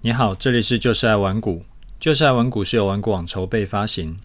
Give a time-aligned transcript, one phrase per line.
[0.00, 1.64] 你好，这里是就是爱玩股，
[1.98, 4.16] 就是爱玩股是由玩股网筹备发行。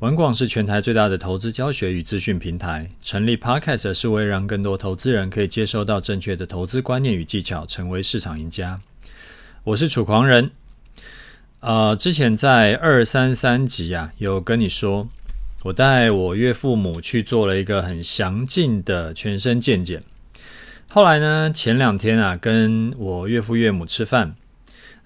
[0.00, 2.90] 玩股网是全台最大的投资教学与资讯平台。
[3.00, 8.82] 成立 Podcast 是为了让更多投资人可以接收到正确的投资观念与技巧，成为市场赢家。
[9.64, 10.50] 我是楚狂人。
[11.60, 15.08] 呃，之前在二三三集啊，有跟你说，
[15.64, 20.02] 我带我岳父母去做了一个很详尽的全身健检。
[20.90, 24.34] 后来呢，前两天啊，跟我岳父岳母吃饭。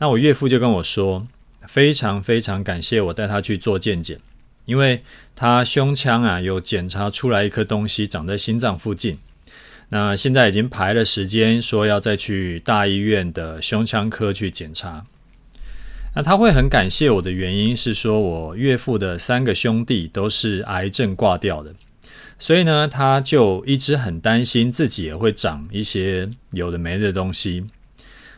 [0.02, 1.28] 那我岳父就跟我说，
[1.68, 4.18] 非常非常感谢我带他去做健检，
[4.64, 5.04] 因为
[5.36, 9.20] 他胸腔啊有检查出来一颗东西长在心脏附近，
[9.90, 15.06] 那现在已经排了时间，说要再去大医院的胸腔科去检查。
[16.16, 21.72] 那他会很感谢我的原因是说，我岳父的三个兄弟都是癌症挂掉的，
[22.40, 27.66] 所以呢，他就一直很担心自己也会长一些有的没的东西。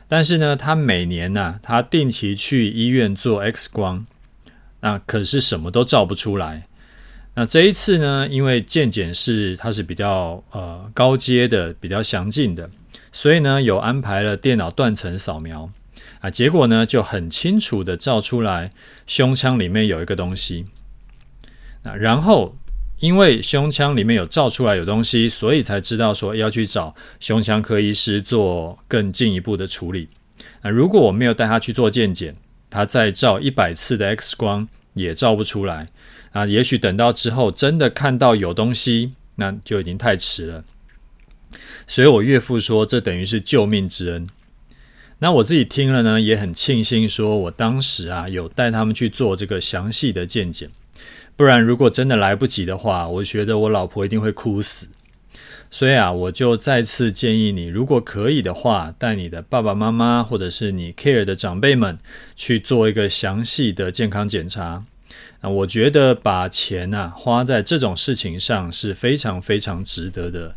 [0.06, 4.06] 但是呢，他每年呢、他定期去医院做 X 光，
[4.80, 6.62] 那可是什么都照不出来。
[7.34, 12.70] 那这一次呢，因为健检是它是比较呃高阶的、比较详尽的，
[13.10, 15.70] 所以呢有安排了电脑断层扫描
[16.20, 18.72] 啊，结果呢就很清楚的照出来
[19.06, 20.66] 胸腔里面有一个东西。
[21.82, 22.56] 那然后。
[23.00, 30.08] 因为胸腔里面有照出来有东西，所以才知道说要去找胸腔科医师做更进一步的处理。
[30.62, 32.34] 那如果我没有带他去做健检，
[32.70, 35.88] 他再照一百次的 X 光也照不出来。
[36.32, 40.64] 啊，也许等到之后真的看到有东西，那就已经太迟了。
[41.86, 44.26] 所以我岳父说，这等于是救命之恩。
[45.18, 50.70] 那我自己听了呢，也很庆幸，说我当时啊有带他们去做这个详细的健检。
[51.36, 54.86] 不然，如果真的来不及的话，我觉得我老婆一定会哭死。
[55.68, 61.98] 所以啊，我就再次建议你，如果可以的话，带你的爸爸妈妈或者是你 care 的长辈们
[62.36, 64.84] 去做一个详细的健康检查。
[65.40, 70.54] 那我觉得把钱啊花在这种事情上是非常非常值得的，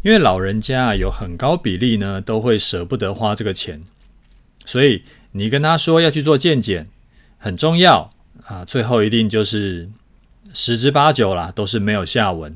[0.00, 3.82] 因为老人家啊有很高比例呢都会舍不得花这个钱，
[4.64, 5.02] 所以
[5.32, 6.88] 你跟他说要去做健检
[7.36, 8.10] 很重要。
[8.52, 9.88] 啊，最后一定就是
[10.52, 12.54] 十之八九啦，都是没有下文。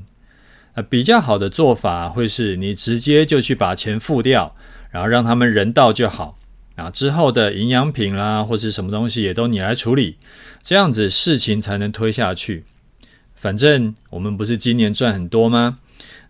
[0.75, 4.55] 那比较好的做法会是你直接就去把钱付掉，
[4.91, 6.39] 然后让他们人到就好。
[6.75, 10.19] 啊，之后的营养品啦，或是什么东西也都你来处理，
[10.63, 12.65] 这样子事情才能推下去。
[13.35, 15.79] 反正我们不是今年赚很多吗？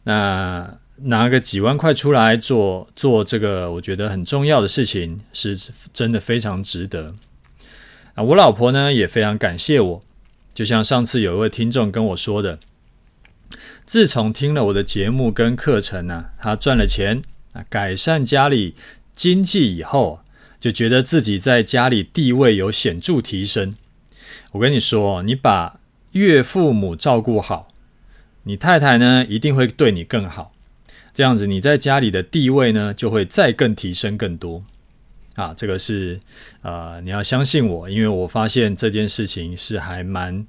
[0.04, 5.58] 那拿个几万块出来做做这个，我觉得很重要的事情，是
[5.92, 7.12] 真的非常值得。
[8.16, 10.02] 啊，我老婆呢也非常感谢我，
[10.54, 12.58] 就像上次有一位听众跟我说的，
[13.84, 17.20] 自从听了我的节目跟课程呢，啊，他赚了钱
[17.52, 18.74] 啊，改善家里
[19.12, 20.20] 经济以后，
[20.58, 23.76] 就觉得自己在家里地位有显著提升。
[24.52, 25.78] 我跟你说，你把
[26.12, 27.68] 岳父母照顾好，
[28.44, 30.52] 你太太呢一定会对你更好，
[31.12, 34.64] 这样子你在家里的地位呢就会再更提升更多。
[35.36, 36.18] 啊，这个是
[36.62, 40.44] 呃，你要相信我，因为我发现这件事情是还蛮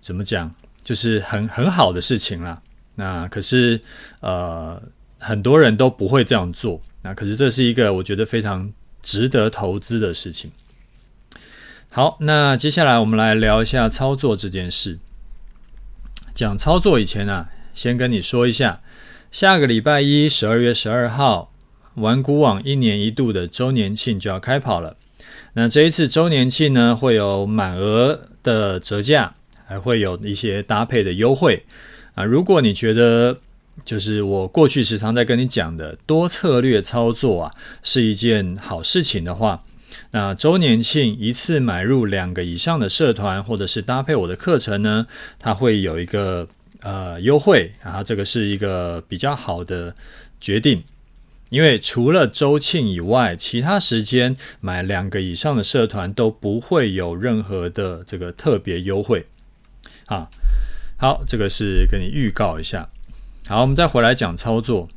[0.00, 2.62] 怎么讲，就是很很好的事情啦。
[2.94, 3.80] 那可是
[4.20, 4.80] 呃，
[5.18, 6.80] 很多人都不会这样做。
[7.02, 10.50] 那可是这是一个我觉得非常值得投资的事情。
[11.88, 14.98] 好，那接下来我们来聊一下操作这件事。
[16.32, 18.80] 讲操作以前啊，先跟你说一下，
[19.32, 21.48] 下个礼拜一，十二月十二号。
[21.94, 24.96] 玩股网一年一度的周年庆就要开跑了。
[25.54, 29.34] 那这一次周年庆呢，会有满额的折价，
[29.66, 31.64] 还会有一些搭配的优惠
[32.14, 32.24] 啊。
[32.24, 33.36] 如果你觉得
[33.84, 37.52] 就是我过去时常在跟你讲的多策略操作啊，
[37.82, 39.62] 是一件好事情的话，
[40.12, 45.06] 那周年庆一次买入两个以上的社团，或者是搭配我的课程呢，
[45.38, 46.46] 它会有一个
[46.82, 48.04] 呃优惠啊。
[48.04, 49.92] 这个是一个比较好的
[50.40, 50.80] 决定。
[51.50, 59.26] 因为除了周庆以外，其他时间买两个以上的社团都不会有任何的这个特别优惠。
[60.06, 60.28] 啊，
[60.96, 62.88] 好，这个是跟你预告一下。
[63.46, 64.88] 好，我们再回来讲操作。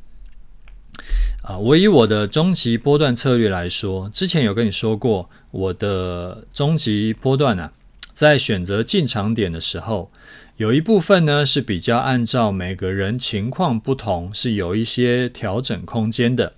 [1.42, 7.72] 啊，我以我的终极波段策略来说，之前有跟你说过，我的终极波段啊，
[8.14, 10.10] 在选择进场点的时候。
[10.56, 16.52] 有一部分呢是比较按照每个人情况不同，是有一些调整空间的。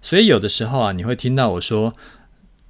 [0.00, 1.92] 所以有的时候啊，你会听到我说，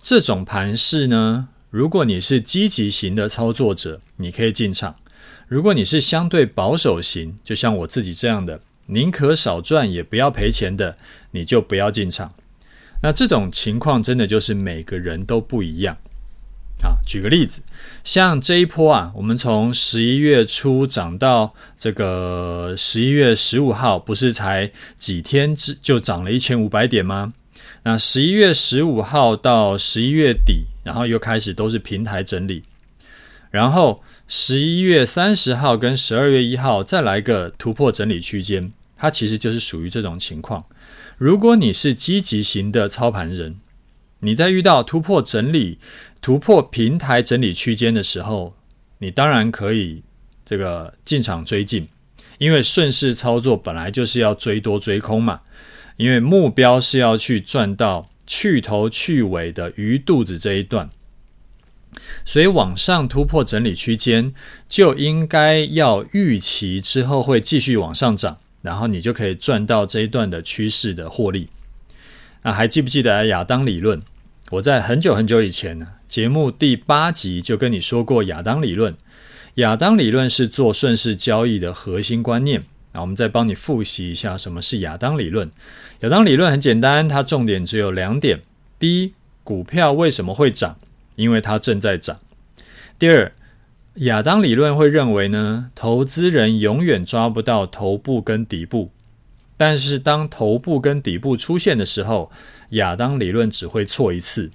[0.01, 4.95] 这种盘势呢，如果你是积极型的操作者，你可以进场；
[5.49, 10.95] 如果你是相对保守型，就像我自己这样的，宁可少赚也不要赔钱的，
[11.33, 12.33] 你就不要进场。
[13.03, 15.99] 那这种情况真的就是每个人都不一样。
[16.85, 17.63] 啊，举个例子，
[18.05, 27.33] 像这一波啊，我们从十一月初涨到这个十一月十五号，不是才几天之就涨了一千五百点吗？
[27.85, 32.63] 那十一月十五号到十一月底，然后又开始都是平台整理，
[33.51, 40.65] 然后十一月三十号跟十二月一号再来个突破整理区间，它其实就是属于这种情况。
[41.17, 43.57] 如果你是积极型的操盘人，
[44.25, 45.79] 你在遇到突破整理、
[46.23, 48.55] 突破平台整理区间的时候，
[48.99, 50.03] 你当然可以
[50.47, 51.87] 这个进场追进，
[52.39, 55.43] 因为顺势操作本来就是要追多追空嘛，
[55.99, 60.89] 因为目标是要去赚到去头去尾的鱼肚子这一段，
[62.25, 64.33] 所以往上突破整理区间
[64.67, 71.51] 就应该要预期之后会继续往上涨，然后你就可以赚到这一段的趋势的获利。
[72.43, 74.01] 那还记不记得亚当理论？
[74.55, 78.95] 我在很久很久以前呢，节目第八集就跟你说过亚当理论。
[79.55, 82.63] 亚当理论是做顺势交易的核心观念。
[82.93, 85.51] 那我们再帮你复习一下什么是亚当理论。
[86.01, 88.41] 亚当理论很简单，它重点只有两点：
[88.79, 90.77] 第一，股票为什么会涨？
[91.17, 92.21] 因为它正在涨。
[92.97, 93.33] 第二，
[93.95, 98.93] 亚当理论会认为呢，投资人永远抓不到头部跟底部，
[99.57, 102.31] 但是当头部跟底部出现的时候，
[102.71, 104.51] 亚当理论只会错一次，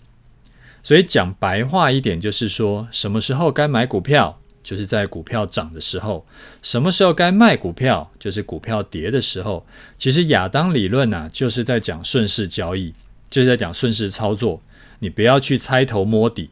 [0.84, 6.26] 所以讲白话一点就是说，什么时候该买股票，就是在股票涨的时候；
[6.62, 9.66] 什么时候该卖股票，就是股票跌的时候。
[9.98, 12.94] 其实亚当理论呢，就是在讲顺势交易，
[13.30, 14.62] 就是在讲顺势操作。
[15.00, 16.50] 你不要去猜头摸底。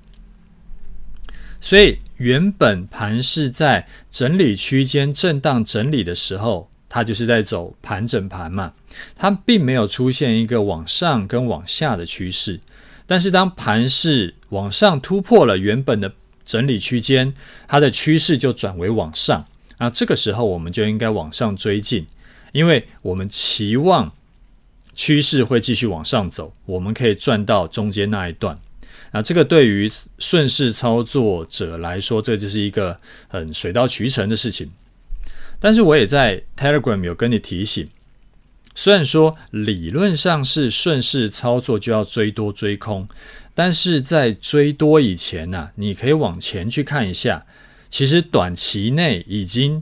[1.60, 8.74] 所以原本盘势在整理区间震荡整理的时候，它就是在走盘整盘嘛。
[9.16, 12.60] 它并没有出现一个往上跟往下的趋势，
[13.06, 16.14] 但是当盘势往上突破了原本的
[16.46, 17.34] 整理区间，
[17.68, 19.46] 它的趋势就转为往上。
[19.80, 22.08] 那这个时候我们就应该往上追进，
[22.52, 24.12] 因为我们期望
[24.96, 28.58] 趋势会继续往上走，我们可以赚到中间那一段。
[29.12, 32.98] 那这个对于顺势操作者来说，这就是一个
[33.28, 34.70] 很水到渠成的事情。
[35.60, 37.90] 但是我也在 Telegram 有跟你提醒。
[38.76, 43.08] 虽然说理论上是顺势操作就要追多追空，
[43.56, 47.44] 但是在追多以前呢、你可以往前去看一下，
[47.90, 49.82] 其实短期内已经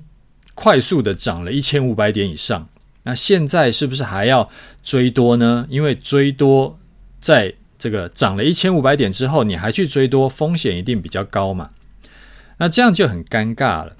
[0.53, 2.69] 快速的涨了一千五百点以上，
[3.03, 4.49] 那现在是不是还要
[4.81, 5.67] 追多呢？
[5.69, 6.79] 因为追多
[7.19, 11.69] 在这个涨了一千五百点之后，你还去追多，风险一定比较高嘛，
[12.59, 13.97] 那这样就很尴尬了。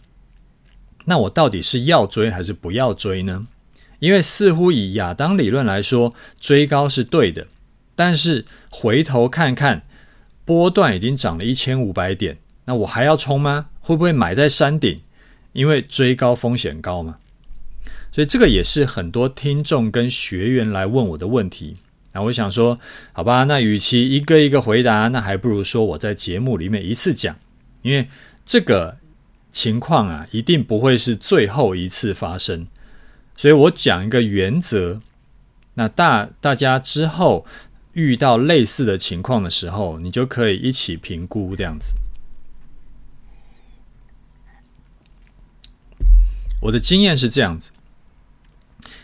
[1.06, 3.48] 那我到底是要追还是不要追呢？
[4.00, 7.48] 因为似乎以亚当理论来说，追高是对的，
[7.96, 9.84] 但是回头看看
[10.44, 13.68] 波段已经涨了一千五百点，那我还要冲吗？
[13.80, 15.00] 会不会买在山顶？
[15.54, 17.18] 因为追高风险高嘛。
[18.12, 21.78] 所以这个也是很多听众跟学员来问我的问题。
[22.14, 22.78] 那我想说，
[23.12, 27.36] 好吧，那与其一个一个回答，那还不如说我在节目里面一次讲，
[27.82, 28.08] 因为
[28.46, 28.98] 这个
[29.56, 32.68] 情况啊，一定不会是最后一次发生。
[33.38, 35.00] 所以我讲一个原则，
[35.76, 37.46] 那大大家之后
[37.94, 41.94] 遇到类似的情况的时候，你就可以一起评估这样子。
[46.64, 47.72] 我的经验是这样子，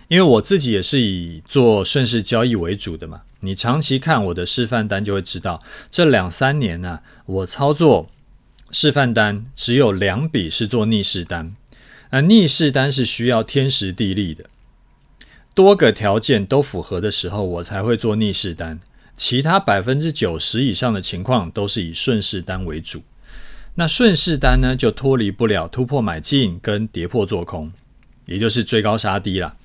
[0.10, 3.22] 因为我自己也是以做顺势交易为主的嘛。
[3.40, 8.10] 你长期看我的示范单就会知道，这两三年呢、我操作
[8.72, 11.56] 示范单只有两笔是做逆势单。
[12.12, 14.46] 那逆势单是需要天时地利的，
[15.54, 18.80] 多个条件都符合的时候，我才会做逆势单。
[19.16, 23.04] 其他百分之九十以上的情况都是以顺势单为主。
[23.76, 27.72] 那顺势单呢，就脱离不了突破买进跟跌破做空，
[28.26, 29.56] 也就是追高杀低啦。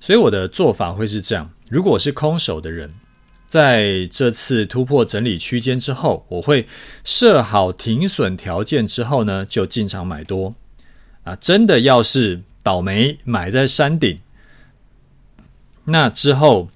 [0.00, 2.90] 所以我的做法会是这样：如果是空手的人，
[3.48, 6.68] 在这次突破整理区间之后，我会
[7.02, 10.54] 设好停损条件之后呢，就进场买多。
[11.24, 14.18] 啊，真的要是倒霉买在山顶，
[15.84, 16.68] 那之后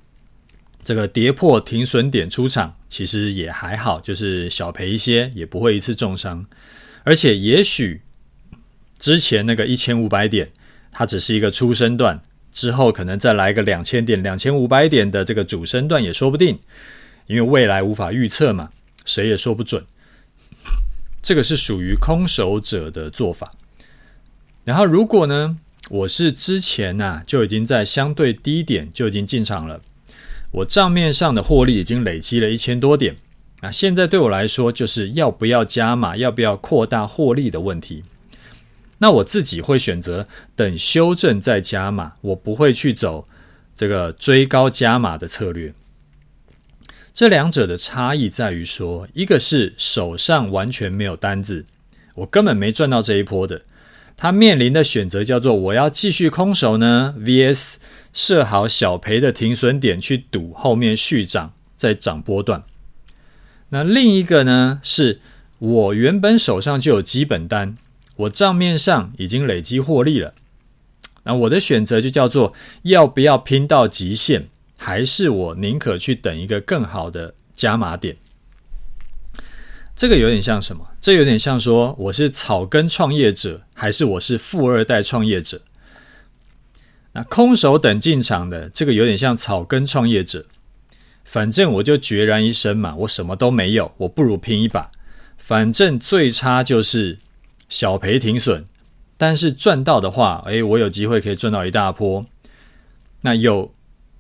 [0.83, 6.45] 这个跌破停损点出场，其实也还好，就是小赔一些，也不会一次重伤。
[7.05, 8.02] 而且也许
[8.99, 10.50] 之前那个一千五百点，
[10.91, 16.59] 它只是一个初生段，之后可能再来个两千点、两千五百点的这个主升段也说不定，
[17.26, 18.71] 因为未来无法预测嘛，
[19.04, 19.85] 谁也说不准。
[21.23, 23.52] 这个是属于空手者的做法。
[24.64, 25.56] 然后，如果呢，
[25.88, 29.80] 我是之前呐、就已经在相对低点就已经进场了，
[30.50, 33.16] 我账面上的获利已经累积了一千多点，
[33.62, 38.04] 那现在对我来说就是要不要加码，要不要扩大获利的问题。
[39.02, 43.25] 那我自己会选择等修正再加码，我不会去走
[43.75, 45.75] 这个追高加码的策略。
[47.12, 51.64] 这两者的差异在于说，一个是手上完全没有单子，
[52.14, 53.62] 我根本没赚到这一波的，
[54.16, 57.75] 他面临的选择叫做我要继续空手呢，VS
[58.12, 62.62] 设好小赔的停损点去赌后面续涨再涨波段。
[63.71, 65.18] 那另一个呢，是
[65.59, 67.76] 我原本手上就有基本单。
[68.16, 70.35] 我账面上已经累积获利了，
[71.25, 72.52] 那我的选择就叫做
[72.83, 74.45] 要不要拼到极限，
[74.76, 78.16] 还是我宁可去等一个更好的加码点？
[79.97, 80.88] 这个有点像什么？
[81.00, 85.62] 这有点像说我是草根创业者，还是我是富二代创业者？
[87.12, 90.47] 那空手等进场的这个有点像草根创业者，
[91.25, 94.90] 反正我就决然一身嘛，我什么都没有，我不如拼一把，
[95.38, 97.19] 反正最差就是。
[97.73, 98.64] 小赔停损，
[99.17, 102.26] 但是赚到的话，诶，我有机会可以赚到一大波。
[103.23, 103.73] 那有，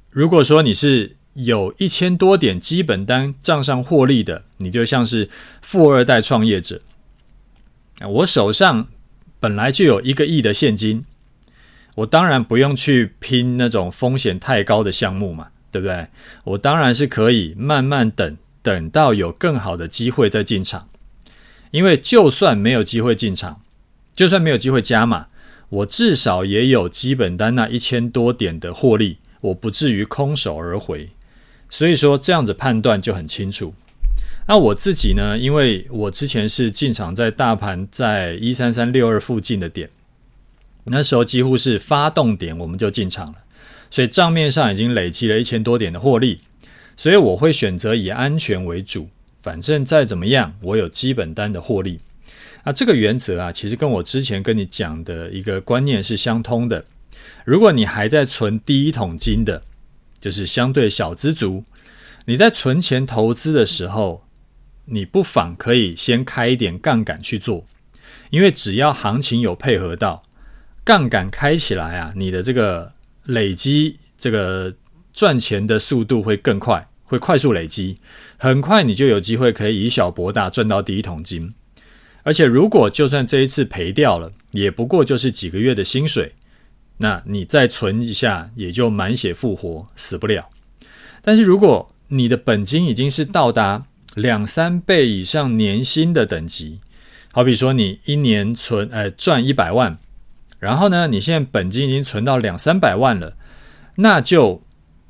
[0.08, 5.28] 如果说你是有一千多点基本单账上获利的，你就像是
[5.60, 6.80] 富二代创业者。
[8.00, 8.88] 我手上
[9.38, 11.04] 本来就有一个亿的现金，
[11.96, 16.06] 我当然不用去拼那种风险太高的项目嘛，对不对？
[16.44, 20.88] 我当然是可以慢慢等，等到有更好的机会再进场。
[21.72, 23.60] 因为就算没有机会进场，
[24.14, 25.26] 就算没有机会加码，
[25.68, 31.08] 我至少也有基本单那一千多点的获利，我不至于空手而回。
[31.68, 33.74] 所以说这样子判断就很清楚。
[34.46, 35.38] 那我自己呢？
[35.38, 39.88] 因为我之前是进场在大盘在一三三六二附近的点，
[40.84, 43.36] 那时候几乎是发动点我们就进场了，
[43.90, 46.40] 所以账面上已经累积了一千多点的获利，
[46.96, 49.08] 所以我会选择以安全为主。
[49.42, 52.00] 反正再怎么样，我有基本单的获利。
[52.64, 56.84] 那这个原则啊，其实跟我之前跟你讲的一个观念是相通的。
[57.44, 59.62] 如果你还在存第一桶金的，
[60.20, 61.64] 就是相对小资族，
[62.26, 64.24] 你在存钱投资的时候，
[64.84, 67.66] 你不妨可以先开一点杠杆去做，
[68.30, 70.22] 因为只要行情有配合到，
[70.84, 72.92] 杠杆开起来啊，你的这个
[73.24, 74.72] 累积这个
[75.12, 76.88] 赚钱的速度会更快。
[77.12, 77.98] 会快速累积，
[78.38, 81.52] 很快你就有机会可以以小博大，赚到第一桶金。
[82.22, 86.32] 而且，如果就算这一次赔掉了，也不过就是几个月的薪水，
[86.96, 90.48] 那你再存一下，也就满血复活，死不了。
[91.20, 96.80] 但是，如果你的本金已经是到达两三倍以上年薪的等级，
[97.30, 99.98] 好比说你一年存，呃，赚一百万，
[100.58, 103.36] 然后呢，你现在本金已经存到两三百万了，
[103.96, 104.62] 那就。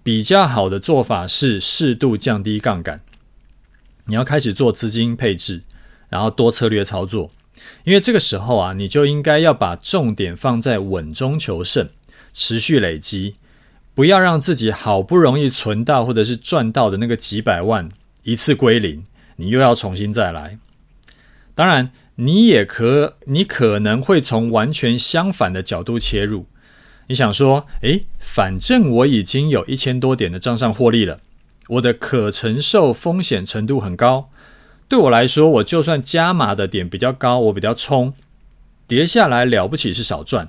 [0.02, 3.00] 比较好的做法是适度降低杠杆，
[4.06, 5.62] 你要开始做资金配置，
[6.08, 7.30] 然后多策略操作，
[7.84, 11.88] 因为这个时候啊，你就应该要把重点放在稳中求胜，
[12.32, 13.34] 持续累积，
[13.94, 17.88] 不要让自己好不容易存到或者是赚到的那个几百万
[18.24, 19.04] 一次归零，
[19.36, 20.58] 你又要重新再来。
[21.54, 26.46] 当然，你也可，你可能会从完全相反的角度切入。
[27.12, 31.20] 你想说，诶，反正我已经有一千多点的账上获利了，
[31.68, 34.30] 我的可承受风险程度很高。
[34.88, 38.14] 对我来说，我就算加码的点比较高，我比较冲，
[38.86, 40.48] 跌下来了不起是少赚，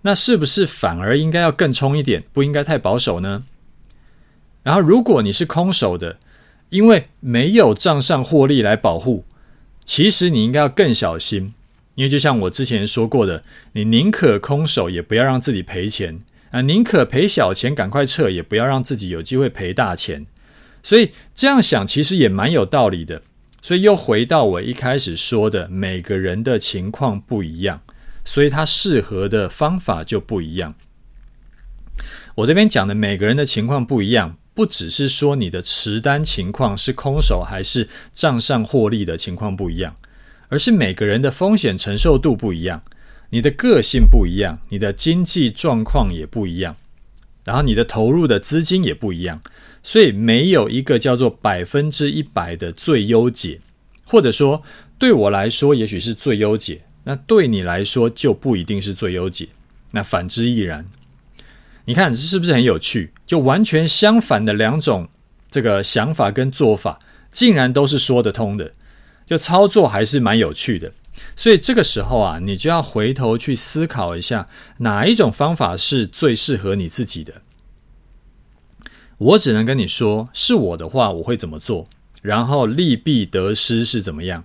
[0.00, 3.44] 那是不是反而应该要更冲一点，不应该太保守呢？
[4.62, 6.16] 然后，如果你是空手的，
[6.70, 9.26] 因为没有账上获利来保护，
[9.84, 11.52] 其实你应该要更小心。
[11.96, 13.42] 因为就像我之前说过的，
[13.72, 16.20] 你宁可空手，也不要让自己赔钱
[16.50, 16.60] 啊！
[16.62, 20.26] 宁可赔小钱，赶快撤，也不要让自己有机会赔大钱。
[20.82, 23.22] 所以这样想其实也蛮有道理的。
[23.62, 27.82] 所以又回到我一开始说的，每个人的情况不一样，
[28.24, 30.74] 所以他适合的方法就不一样。
[32.36, 39.94] 我这边讲的每个人的情况不一样，不只是说你的持单情况是空手还是账上获利的情况不一样。
[40.50, 42.82] 而是每个人的风险承受度不一样，
[43.30, 46.76] 你的个性不一样，你的经济状况也不一样，
[47.44, 49.40] 然后你的投入的资金也不一样，
[49.82, 53.60] 所以没有一个叫做百分之一百的最优解，
[54.04, 54.62] 或者说
[54.98, 59.48] 对我来说也许是最优解，那对你来说就不一定是最优解，
[59.92, 60.84] 那反之亦然。
[61.86, 63.12] 你看这是不是很有趣？
[63.26, 65.08] 就完全相反的两种
[65.50, 67.00] 这个想法跟做法，
[67.32, 68.72] 竟然都是说得通的。
[69.30, 70.90] 就操作还是蛮有趣的，
[71.36, 77.34] 所以这个时候啊，你就要回头去思考一下，哪一种方法是最适合你自己的。
[79.18, 81.86] 我只能跟你说，是我的话，我会怎么做，
[82.22, 84.42] 然后利弊得失是怎么样。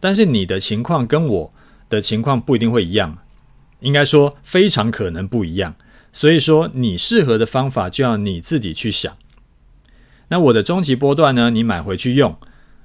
[0.00, 1.52] 但是你的情况跟我
[1.88, 3.18] 的情况不一定会一样，
[3.78, 5.76] 应该说非常可能不一样。
[6.12, 9.16] 所以说，你适合的方法就要你自己去想。
[10.26, 11.50] 那我的终极波段呢？
[11.50, 12.36] 你买回去用，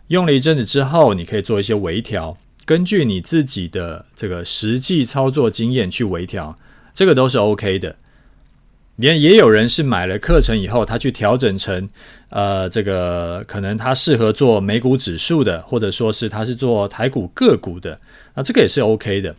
[0.09, 6.55] 用了一阵子之后，你可以做一些微调，根据你自己的这个实际操作经验去微调，
[6.93, 7.95] 这个都是 OK 的。
[8.97, 11.89] 连也有人是买了课程以后，他去调整成，
[12.29, 17.99] 呃，这个可能他适合做美股指数的，或者说是他是做台股个股的，
[18.35, 19.35] 那这个也是 OK 的。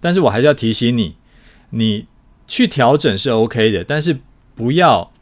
[0.00, 1.16] 但是我还是要提醒你，
[1.70, 2.06] 你。
[2.50, 4.18] 去调整是 OK 的，但是
[4.56, 5.12] 不要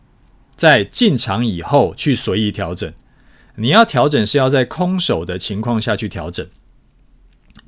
[0.57, 2.90] 在进场以后去随意调整。
[3.58, 6.46] 你要调整是要在空手的情况下去调整，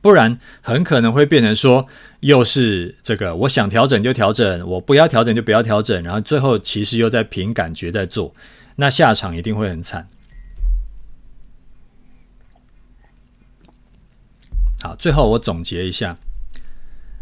[0.00, 1.86] 不然很可能会变成说，
[2.20, 8.32] 又是这个我想调整就调整，我不要调整就不要调整，然后最后其实又在凭感觉在做，
[8.76, 10.06] 那下场一定会很惨。
[14.82, 16.16] 好，最后我总结一下，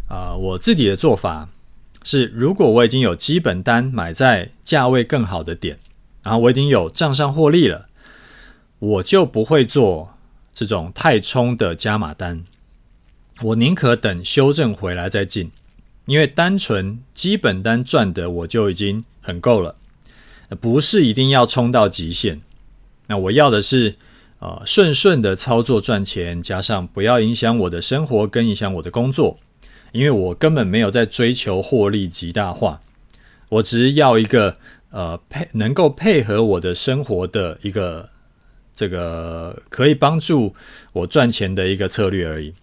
[0.07, 1.49] 啊、我自己的做法。
[2.03, 5.77] 是，如果我已经有基本单买在价位更好的点，
[6.23, 7.87] 然后我已经有账上获利了，
[8.79, 10.15] 我就不会做
[10.53, 12.43] 这种太冲的加码单。
[13.41, 15.51] 我宁可等修正回来再进，
[16.05, 19.75] 因为单纯基本单赚的我就已经很够了，
[20.59, 22.41] 不是一定要冲到极限。
[23.07, 23.95] 那我要的是，
[24.39, 29.37] 呃，顺顺的操作赚钱，加上不要影响我的生活跟影响我的工作。
[29.91, 32.79] 因为我根本没有在追求获利极大化，
[33.49, 34.53] 我只是要一个
[34.91, 38.07] 呃配能够配合我的生活的一个
[38.79, 40.53] 这个可以帮助
[40.93, 42.53] 我赚钱的一个策略而已。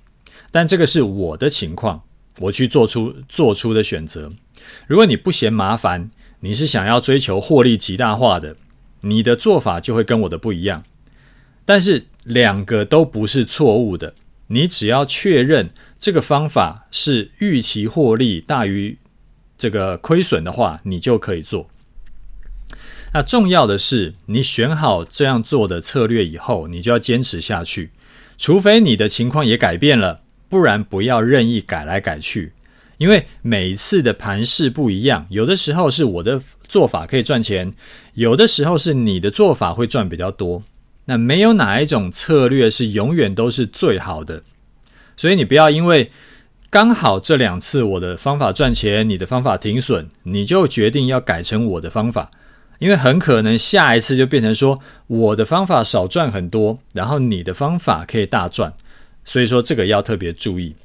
[0.51, 2.05] 但这个是我的情况，
[2.39, 4.33] 我去做出做出的选择。
[4.87, 6.09] 如果你不嫌麻烦，
[6.41, 8.57] 你是想要追求获利极大化的，
[9.03, 10.83] 你的做法就会跟我的不一样。
[11.67, 14.15] 但是两个都不是错误的。
[14.47, 15.69] 你只要确认
[16.01, 18.97] 这个方法是预期获利大于
[19.59, 21.69] 这个亏损的话，你就可以做。
[23.13, 27.91] 那重要的是，你选好这样做的策略以后，你就要坚持下去。
[28.37, 32.53] 除非你的情况也改变了，不然不要任意改来改去。
[32.99, 37.73] 因为每一次的盘势不一样，有的时候是我的做法可以赚钱，
[38.15, 40.63] 有的时候是你的做法会赚比较多。
[41.07, 44.43] 那没有哪一种策略是永远都是最好的，
[45.17, 46.11] 所以你不要因为
[46.69, 52.29] 刚好这两次我的方法赚钱，你的方法停损，你就决定要改成我的方法，
[52.79, 58.73] 因为很可能下一次就变成说我的方法少赚很多，然后你的方法可以大赚，
[59.25, 60.77] 所以说这个要特别注意。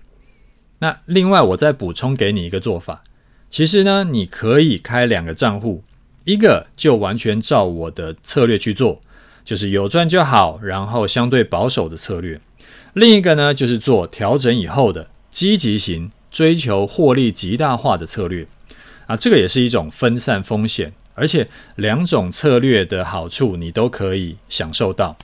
[0.79, 3.03] 那另外我再补充给你一个做法，
[3.49, 5.83] 其实呢，你可以开两个账户，
[6.25, 8.99] 一个就完全照我的策略去做。
[9.43, 12.39] 就是有赚就好，然后相对保守的策略。
[12.93, 18.45] 另一个呢，就是做调整以后的积极型，追求获利极大化的策略。
[19.07, 25.15] 啊，这个也是一种分散风险，而且两种策略的好处你都可以享受到。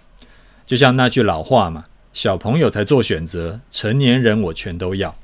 [0.63, 5.15] 就像那句老话嘛，小朋友才做选择，成年人我全都要。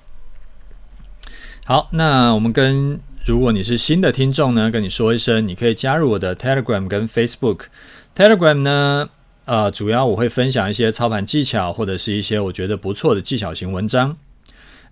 [1.64, 7.66] 好，那我们跟如果你是新的听众呢，跟你说一声，你可以加入我的 Telegram 跟 Facebook。
[8.16, 9.10] Telegram 呢，
[9.46, 14.18] 呃，主要我会分享一些操盘技巧，或者是一些我觉得不错的技巧型文章。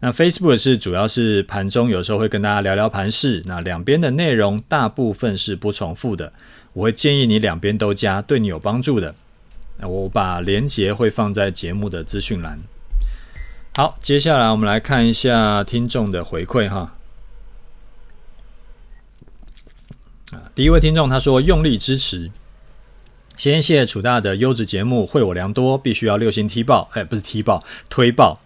[0.04, 6.34] 那 Facebook 是主要是盘中有时候会跟大家聊聊盘势，那两边的内容大部分是不重复的。
[6.74, 9.14] 我会建议你两边都加，对你有帮助的。
[9.78, 12.60] 那我把连接会放在节目的资讯栏。
[13.76, 16.96] 好，接下来我们来看一下听众的回馈哈。
[20.32, 22.32] 啊，第一位听众他说用力支持。
[23.38, 28.42] 先谢谢楚大的优质节目，惠我良多，必须要六星踢爆，哎，不是踢爆，推爆。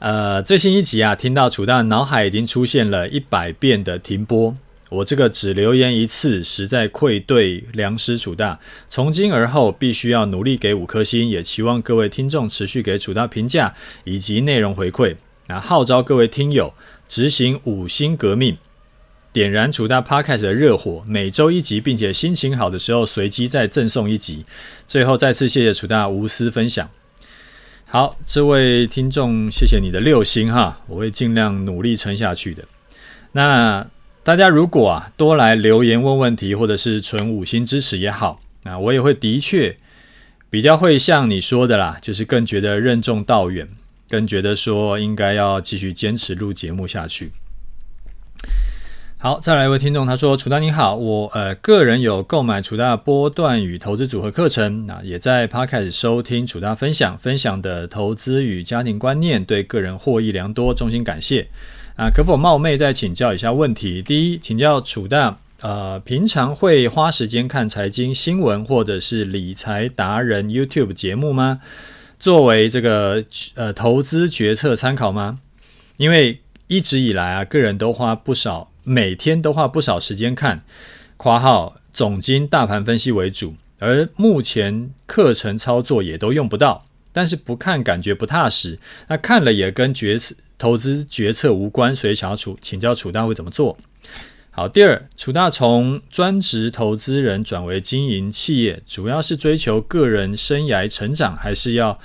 [0.00, 4.56] 呃，最新一集啊，听到楚大脑海已经出现了一百遍的停播，
[4.88, 8.58] 我这个只留言一次，实在愧对良师楚大。
[8.88, 15.16] 从今而后，必须要努力给五颗星，也期望各位听众持续给楚大评价以及内容回馈。
[15.48, 16.72] 那号召各位听友
[17.06, 18.56] 执行五星革命。
[19.34, 24.46] 点燃楚大 Podcast 的热火，每周一集，并且心情好的时候随机再赠送一集。
[24.88, 26.88] 最后再次谢谢楚大无私分享。
[27.92, 32.62] 好，这位听众，谢谢你的六星哈，我会尽量努力撑下去的。
[33.32, 33.84] 那
[34.22, 39.76] 大家如果啊多来留言问问题，或者是纯五星支持也好，那我也会的确
[40.48, 43.68] 比较会像你说的啦，就是更觉得任重道远，
[44.08, 47.32] 更觉得说应该要继续坚持录节目下去。
[49.22, 61.46] 好，再来一位听众，他说：“楚大你好，我呃个人有购买楚大波段与投资组合课程，那也在 Podcast 收听楚大分享分享的投资与家庭观念，对个人获益良多，衷心感谢。
[61.96, 64.00] 啊，可否冒昧再请教一下问题？
[64.00, 71.60] 第一，请教楚大，呃，平常会花时间看财经新闻或者是理财达人 YouTube 节目吗？
[72.18, 73.22] 作为这个
[73.54, 75.40] 呃投资决策参考吗？
[75.98, 80.62] 因为一直以来啊，个人都花不少。”每天都花不少时间看，
[81.16, 93.76] 括号总经大盘分析为主，而目前课程操作也都用不到，但是不看感觉不踏实，那看了也跟决策投资决策无关，所以想要楚请教楚大会怎么做？
[94.50, 101.96] 好，第二，楚大从专职投资人转为经营企业，主要是追求个人生涯成长，还是要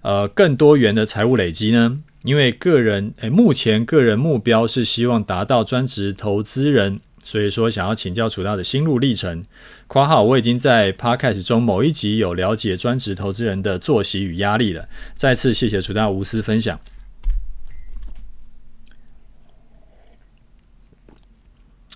[0.00, 1.98] 呃更多元的财务累积呢？
[2.24, 9.44] 因为个人诶，目前个人目标是希望达到专职投资人，所以说想要请教楚大的心路历程。
[9.88, 14.88] 括号我已经在 Podcast 中某一集有了解专职投资人的作息与压力了。
[15.14, 16.78] 再次谢谢楚大无私分享。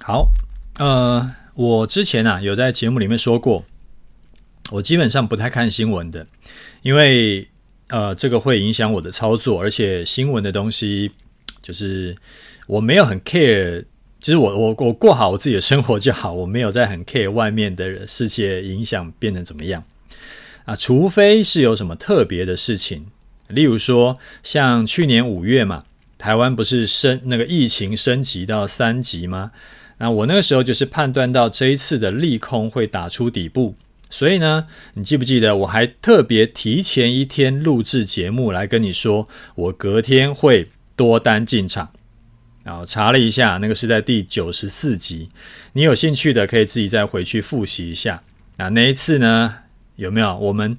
[0.01, 0.31] 好，
[0.81, 3.65] 呃，我之前啊有在节目里面说过，
[4.73, 6.27] 我基本上不太看新闻的，
[6.83, 7.49] 因为。
[7.88, 11.11] 呃，这个会影响我的操作，而且新闻的东西
[11.62, 12.16] 就是
[12.66, 13.85] 我没有很 care，
[14.20, 19.85] 其实我我我过好我自己的生活就好，我没有在很 care 外面的世界影响变成怎么样
[20.64, 23.07] 啊，除非是有什么特别的事情，
[23.49, 25.85] 例如说像去年五月嘛，
[26.18, 29.53] 台湾不是升那个疫情升级到三级吗？
[29.99, 33.77] 那我那个时候就是判断到这一次的利空会打出底部。
[34.09, 41.92] 所以呢，你记不记得我还特别提前一天录制节目来跟你说，我隔天会多单进场。
[42.64, 45.29] 然后查了一下，那个是在第九十四集。
[45.75, 48.23] 你有兴趣的可以自己再回去复习一下。
[48.57, 49.55] 那那一次呢，
[49.95, 50.77] 有没有我们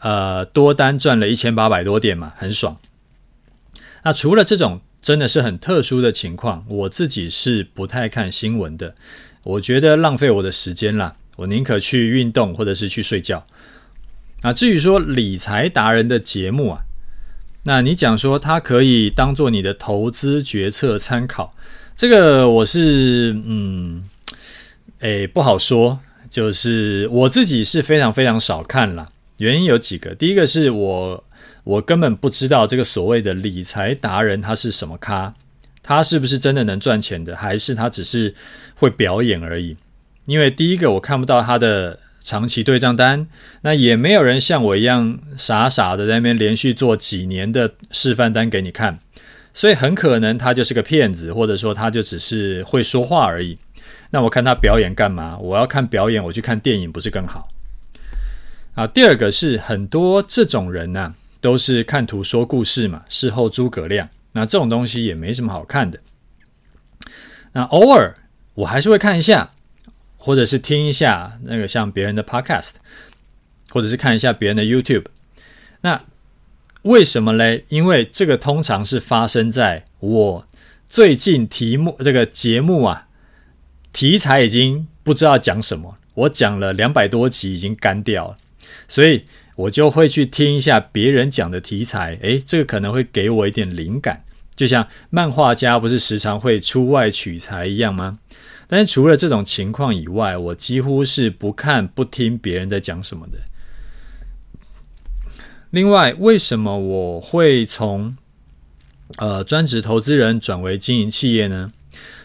[0.00, 2.32] 呃多单赚了一千八百多点嘛？
[2.36, 2.76] 很爽。
[4.02, 8.94] 那除了这种真的是很特殊的情况，我自己是不太看新闻的。
[9.44, 11.16] 我觉得浪费我的时间啦。
[11.38, 13.44] 我宁可去运动，或者是去睡觉。
[14.42, 16.82] 啊，至于说理财达人的节目啊，
[17.64, 21.54] 那你讲说它可以当做你的投资决策参考，
[21.96, 24.08] 这个我是嗯，
[25.00, 26.00] 诶，不好说。
[26.30, 30.14] 就是我自己是非常非常少看啦，原因有几个。
[30.14, 31.24] 第一个是我
[31.64, 35.34] 我根本不知道这个所谓的理财达人他是什么咖，
[35.82, 38.34] 他是不是真的能赚钱的，还是他只是
[38.74, 39.74] 会表演而已。
[40.28, 43.26] 因为第一个我看不到他的长期对账单，
[43.62, 48.98] 那也没有人像我一样傻傻的在那边连续做几年的示范单给你看，
[49.54, 53.58] 所以很可能他就是个骗子，或者说他就只是会说话而已。
[54.10, 55.38] 那我看他表演干嘛？
[55.38, 57.48] 我要看表演，我去看电影不是更好？
[58.74, 64.06] 啊，第二个是很多这种人呐、啊，都是看图说故事嘛，事后诸葛亮。
[64.32, 65.98] 那这种东西也没什么好看的。
[67.52, 68.14] 那偶尔
[68.52, 69.52] 我还是会看一下。
[70.18, 72.72] 或者是听一下那个像别人的 podcast，
[73.70, 75.06] 或者是看一下别人的 YouTube。
[75.80, 76.04] 那
[76.82, 77.64] 为什么嘞？
[77.68, 80.46] 因为这个通常是发生在我
[80.88, 83.06] 最近题目这个节目啊，
[83.92, 88.36] 题材已经不知道讲什么，我讲了两百多集已经干掉了，
[88.86, 89.24] 所以
[89.56, 92.18] 我就会去听一下别人讲的题材。
[92.22, 94.24] 诶，这个可能会给我一点灵感，
[94.56, 98.18] 就像漫画家不是时常会出外取材一样吗？
[98.68, 103.38] 但是除了这种情况以外，我几乎是不看不听别人在讲什么的。
[105.70, 108.16] 另外，为什么我会从
[109.16, 111.72] 呃专职投资人转为经营企业呢？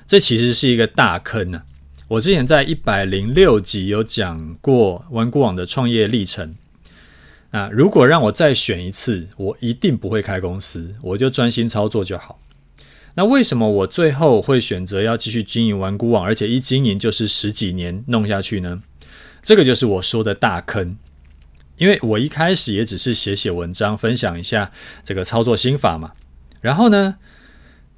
[0.06, 1.66] 这其实是一个大坑呢、啊。
[2.10, 6.54] 我之前在一百零六集有讲过玩股网的创业历程。
[7.52, 12.40] 那如果让我再选一次，我一定不会开公司，我就专心操作就好。
[13.16, 18.82] 那为什么我最后会选择要继续经营玩股网，而且一经营就是十几年弄下去呢？
[19.44, 20.98] 这个就是我说的大坑，
[21.78, 24.72] 因为我一开始也只是写写文章，分享一下
[25.04, 26.14] 这个操作心法嘛。
[26.62, 27.18] 然后呢，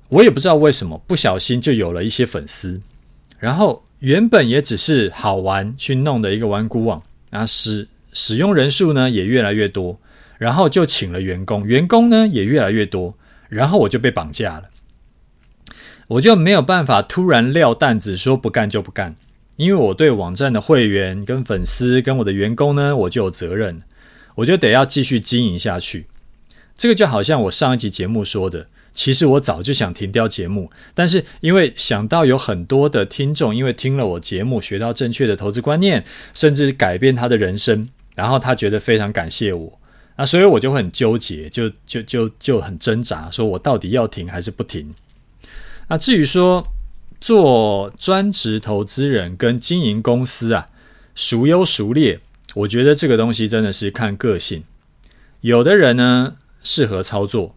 [0.10, 2.82] 我也不知道为什么不小心就有了一些粉丝，
[3.39, 9.97] 然后原本也只是好玩去弄的一个玩股网，啊使使用人数呢也越来越多，
[10.38, 13.15] 然后就请了员工，员工呢也越来越多，
[13.47, 14.63] 然后我就被绑架了。
[16.07, 19.15] 我就没有办法突然撂担子说不干就不干，
[19.55, 23.81] 因为我对网站的会员、跟粉丝、跟我的员工呢，我就有责任，
[24.35, 26.05] 我就得要继续经营下去。
[26.77, 39.79] 这个就好像我上一集节目说的，其实我早就想停掉节目，但是因为想到有很多的听众，因为听了我节目学到正确的投资观念，甚至改变他的人生，然后他觉得非常感谢我，
[40.17, 44.93] 那所以我就很纠结，就就就就很挣扎，说我到底要停还是不停？
[45.87, 46.67] 那至于说
[47.21, 50.65] 做专职投资人跟经营公司啊，
[51.15, 52.19] 孰优孰劣？
[52.55, 54.63] 我觉得这个东西真的是看个性。
[55.41, 57.55] 有的人呢适合操作，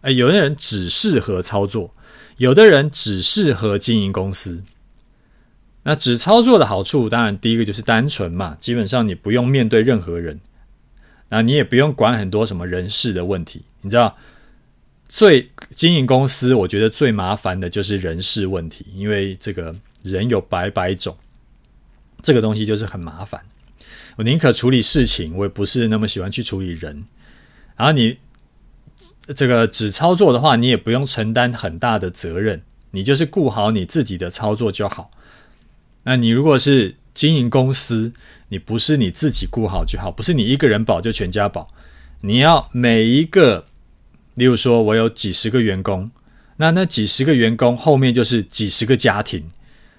[0.00, 1.92] 哎，有的人只适合操作，
[2.38, 4.62] 有的人只适合经营公司。
[5.84, 10.38] 那只操作的好处，当然第一个就是单纯嘛，基本上你不用面对任何人，
[11.28, 13.62] 那你也不用管很多什么人事的问题。
[13.82, 14.16] 你知道，
[15.10, 21.14] 最经营公司，我觉得最麻烦的就是人事问题，因为这个人有百百种，
[22.22, 23.42] 这个东西就是很麻烦。
[24.16, 27.02] 我宁可处理事情，我也不是那么喜欢去处理人。
[27.76, 28.18] 然后你
[29.34, 35.10] 这个只操作的话，你也不用承担很大的责任，你就是顾好你自己的操作就好。
[36.04, 38.12] 那你如果是经营公司，
[38.48, 41.68] 你不是你自己顾好就好，不是你一个人保就全家保，
[42.20, 43.66] 你要每一个，
[44.40, 46.10] 例如说我有几十个员工，
[46.56, 49.44] 那那几十个员工后面就是几十个家庭，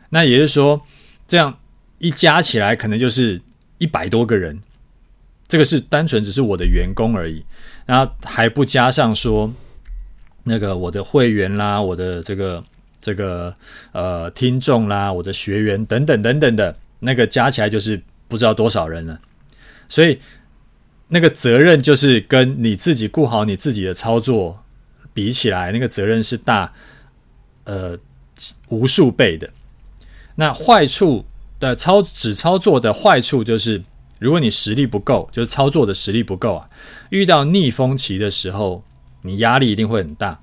[0.09, 0.81] 那也就是说，
[1.27, 1.59] 这样
[1.99, 3.39] 一加起来可能就是。
[3.81, 4.61] 一百多个人，
[5.47, 7.43] 这个是单纯只是我的员工而已，
[7.87, 9.51] 然后还不加上说
[10.43, 12.63] 那个我的会员啦，我的这个
[12.99, 13.51] 这个
[13.91, 19.19] 呃听众啦，我的学员等等等等的，那个加起来就是不知道多少人了。
[19.89, 20.19] 所以
[21.11, 24.63] 那个责任就是跟你自己顾好你自己的操作
[25.13, 26.73] 比起来，那个责任是大
[27.65, 27.97] 呃
[28.69, 29.49] 无数倍的。
[30.35, 31.25] 那坏处。
[31.61, 33.83] 的操只操作的坏处就是，
[34.17, 36.67] 如果你实力不够，就是操作的实力不够啊，
[37.11, 38.83] 遇到逆风期的时候，
[39.21, 40.41] 你压力一定会很大，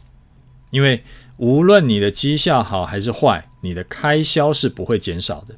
[0.70, 1.02] 因为
[1.38, 5.56] 无论你的绩效好还是坏，你的开销是不会减少的。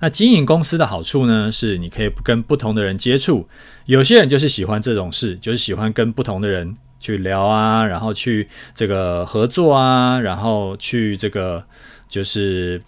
[0.00, 3.46] 那经营公司的好处呢，是你可以跟不同的人接触，
[3.86, 11.62] 有些人就是喜欢这种事，就是喜欢跟不同的人去聊啊，然后去这个合作啊，然后去这个
[12.08, 12.82] 就是。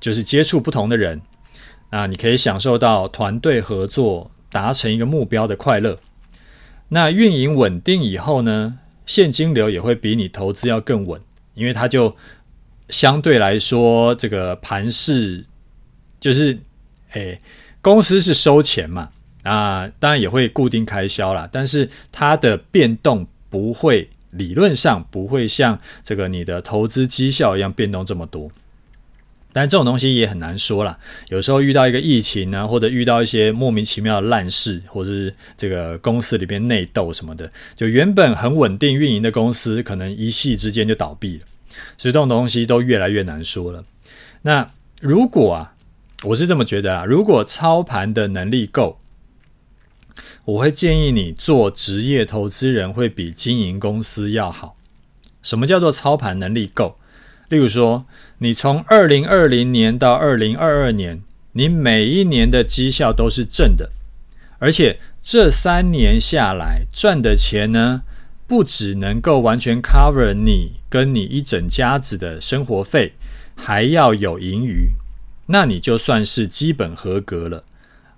[0.00, 1.20] 就是接触不同的人，
[1.90, 5.98] 那你可以享受到团队合作、达成一个目标的快乐。
[6.90, 11.20] 那运营稳定以后呢，现金流也会比你投资要更稳，
[11.54, 12.14] 因为它就
[12.90, 15.44] 相对来说，这个盘势
[16.20, 16.58] 就是，
[17.12, 17.38] 诶，
[17.80, 19.08] 公司是收钱嘛，
[19.42, 28.50] 啊，当然也会固定开销啦，但是它的变动不会，理论上不会像这个你的投资绩效一样变动这么多。
[29.50, 30.96] 但这种东西也很难说啦，
[31.30, 41.44] 有时候遇到一个疫情呢，或者遇到一些莫名其妙的烂事，或者是这个公司里边内斗什么的，就原本很稳定运营的公司，可能一夕之间就倒闭了。
[41.96, 43.82] 所以这种东西都越来越难说了。
[44.42, 45.74] 那如果啊，
[46.24, 48.98] 我是这么觉得啊，如果操盘的能力够，
[50.44, 54.74] 我会建议你做职业投资人会比经营公司要好。
[55.42, 56.96] 什么叫做操盘能力够？
[57.48, 58.04] 例如说，
[58.38, 63.90] 你从二零二零年到二零二二年，你每一年的绩效都是正的，
[64.58, 68.02] 而且这三年下来赚的钱呢，
[68.48, 73.12] 不只能够完全 cover 你跟你一整家子的生活费，
[73.54, 74.90] 还要有盈余，
[75.48, 77.64] 那你就算是基本合格了。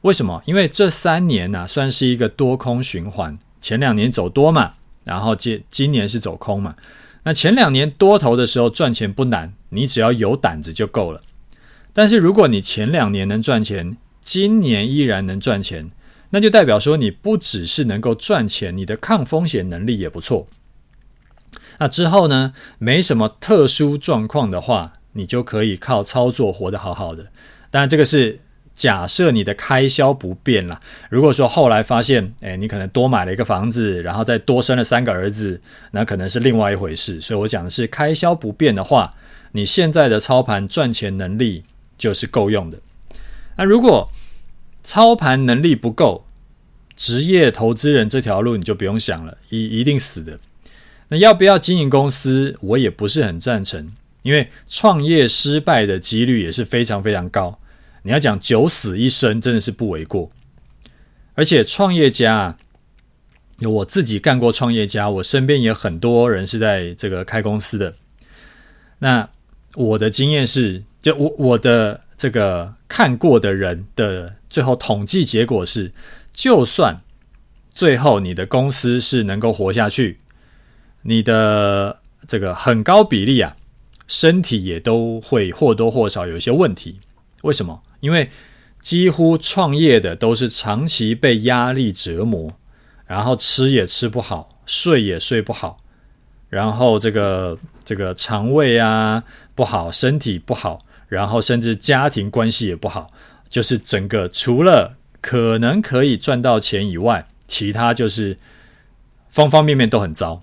[0.02, 0.42] 为什么？
[0.46, 6.74] 因为这三年呢，算是一个多空循环，前两年走多嘛，然后今今年是走空嘛。
[7.24, 11.20] 那前两年多头的时候赚钱不难，你只要有胆子就够了。
[11.92, 15.90] 但是如果你前两年能赚钱，今年依然能赚钱，
[16.30, 20.46] 那就代表说你不只是能够赚钱，你的抗风险能力也不错。
[21.78, 27.26] 那之后呢，没什么特殊状况的话，你就可以靠操作活得好好的。
[27.70, 28.40] 当然这个是。
[28.72, 37.20] 假设你的开销不变了，如果说后来发现，诶，你可能多买了一个房子，然后再多生了三个儿子，那可能是另外一回事。
[37.20, 39.12] 所以我讲的是开销不变的话，
[39.52, 41.64] 你现在的操盘赚钱能力
[41.98, 42.78] 就是够用的。
[43.58, 44.08] 那如果
[44.82, 46.24] 操盘能力不够，
[46.96, 50.38] 职业投资人这条路你就不用想了，一一定死的。
[51.08, 53.92] 那要不要经营公司，我也不是很赞成，
[54.22, 57.58] 因为创业失败的几率也是非常非常高。
[58.02, 60.30] 你要讲九死一生，真的是不为过。
[61.34, 62.56] 而且创业家，
[63.58, 67.94] 有我自己干过创业家，我身边也很多人是在这个开公司的。
[68.98, 69.28] 那
[69.74, 75.92] 我的经验是，就我我的这个看过的人的最后统计结果是，
[76.32, 77.00] 就算
[77.70, 80.18] 最后你的公司是能够活下去，
[81.02, 83.56] 你的这个很高比例啊，
[84.10, 86.98] 身体也都会或多或少有一些问题。
[87.42, 87.80] 为什么？
[88.00, 88.28] 因为
[88.80, 92.52] 几乎创业的都是长期被压力折磨，
[93.06, 95.76] 然后吃也吃不好，睡也睡不好，
[96.48, 99.22] 然后这个这个肠胃啊
[99.54, 103.08] 不好，身体不好，然后甚至家庭关系也不好，
[103.48, 108.36] 就是整个除了可能可以赚到钱以外，其他就是
[109.28, 110.42] 方方面面都很糟。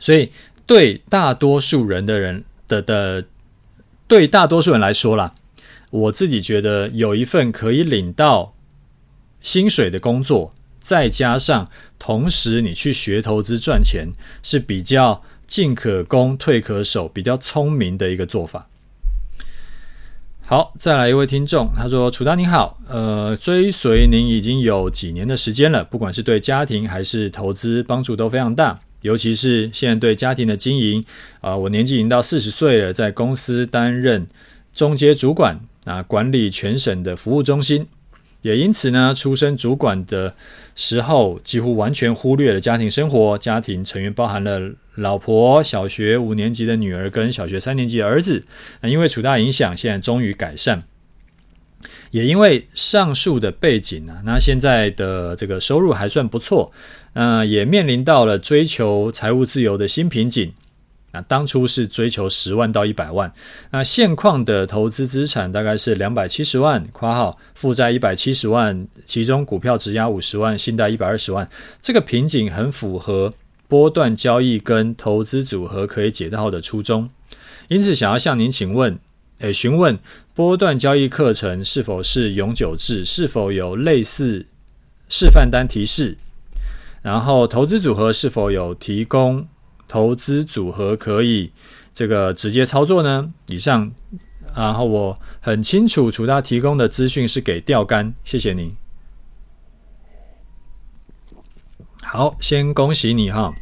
[0.00, 0.32] 所以
[0.66, 3.24] 对大多数人的人的的，
[4.06, 5.34] 对大多数人来说啦，
[5.90, 8.52] 我自己觉得有一份可以领到
[9.40, 14.08] 薪水的工作，再加上同时你去学投资赚钱，
[14.42, 18.68] 是比较进可攻退可守，比较聪明的一个做法。
[20.44, 31.04] 好，再来一位听众，他说：“楚大您好，呃，追随您已经有几年的时间了，不管是对家庭还是投资帮助都非常大。”尤其是现在对家庭的经营，
[31.40, 34.26] 啊、我年纪已经到四十岁了，在公司担任
[34.74, 37.86] 中阶主管，啊，管理全省的服务中心，
[38.42, 40.34] 也因此呢，出身主管的
[40.74, 43.38] 时候，几乎完全忽略了家庭生活。
[43.38, 48.44] 家庭成员包含了老婆、小学五年级的女儿跟小学三年级的儿子。
[48.80, 50.82] 那因为楚大影响，现在终于改善。
[52.10, 56.70] 也因为上述的背景啊，那现在的这个收入还算不错。
[57.14, 60.52] 那也面临到了追求财务自由的新瓶颈。
[61.10, 63.32] 那当初是追求十万到一百万，
[63.70, 71.48] 那现况的投资资产大概是两百七十万（括号负债一百七十万，其中股票质押五十万，信贷一百二十万）。
[71.80, 73.32] 这个瓶颈很符合
[73.66, 77.08] 波段交易跟投资组合可以解套的初衷，
[77.68, 78.98] 因此想要向您请问，
[79.38, 79.98] 诶，询问
[80.34, 84.46] 波段交易课程是否是永久制，是否有类似
[85.08, 86.16] 示范单提示？
[87.02, 89.46] 然后投资组合是否有提供
[89.86, 91.52] 投资组合可以
[91.94, 93.32] 这个直接操作呢？
[93.46, 93.92] 以上，
[94.56, 98.74] 然后我很清楚楚大提供的资讯是给钓竿，谢谢您。
[102.02, 103.54] 好，先恭喜你哈，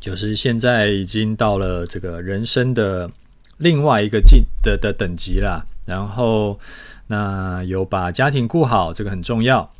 [0.00, 3.10] 就是现在已经到了这个人生的
[3.58, 5.64] 另外一个进的的等级啦。
[5.84, 6.58] 然后
[7.06, 9.70] 那有把家庭顾好，这个很重要。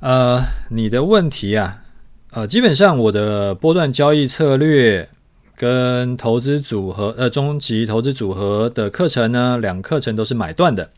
[0.00, 1.82] 呃，你的问题啊，
[2.30, 5.08] 呃，基本上我的波段交易策略
[5.56, 10.88] 跟投资组合，呃，终极投资组合的课程呢，两课程都是买断的，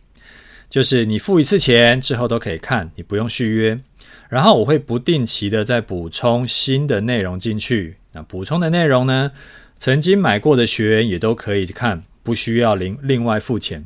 [0.69, 3.79] 就是你付一次钱之后都可以看，你不用续约。
[4.29, 9.33] 然后我会不定期的再补充新的内容进去，那补充的内容呢，
[9.81, 13.83] 曾经买过的学员也都可以看，不需要另另外付钱。